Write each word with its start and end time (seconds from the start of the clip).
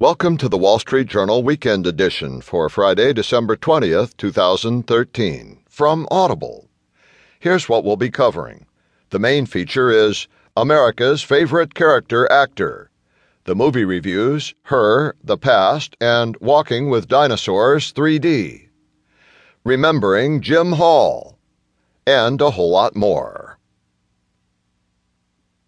Welcome 0.00 0.38
to 0.38 0.48
the 0.48 0.58
Wall 0.58 0.80
Street 0.80 1.06
Journal 1.06 1.44
Weekend 1.44 1.86
Edition 1.86 2.40
for 2.40 2.68
Friday, 2.68 3.12
December 3.12 3.54
20th, 3.54 4.16
2013, 4.16 5.60
from 5.68 6.08
Audible. 6.10 6.68
Here's 7.38 7.68
what 7.68 7.84
we'll 7.84 7.94
be 7.94 8.10
covering. 8.10 8.66
The 9.10 9.20
main 9.20 9.46
feature 9.46 9.92
is 9.92 10.26
America's 10.56 11.22
Favorite 11.22 11.74
Character 11.74 12.30
Actor. 12.30 12.90
The 13.44 13.54
movie 13.54 13.84
reviews 13.84 14.52
Her, 14.64 15.14
The 15.22 15.38
Past, 15.38 15.96
and 16.00 16.36
Walking 16.38 16.90
with 16.90 17.06
Dinosaurs 17.06 17.92
3D. 17.92 18.70
Remembering 19.62 20.40
Jim 20.40 20.72
Hall. 20.72 21.38
And 22.04 22.40
a 22.40 22.50
whole 22.50 22.72
lot 22.72 22.96
more. 22.96 23.43